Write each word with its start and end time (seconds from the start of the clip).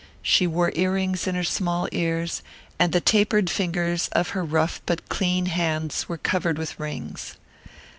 She 0.23 0.47
wore 0.47 0.71
earrings 0.73 1.27
in 1.27 1.35
her 1.35 1.43
small 1.43 1.87
ears, 1.91 2.41
and 2.79 2.91
the 2.91 2.99
taper 2.99 3.43
fingers 3.47 4.07
of 4.13 4.29
her 4.29 4.43
rough 4.43 4.81
but 4.87 5.07
clean 5.09 5.45
hands 5.45 6.09
were 6.09 6.17
covered 6.17 6.57
with 6.57 6.79
rings. 6.79 7.35